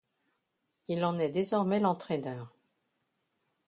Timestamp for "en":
1.05-1.19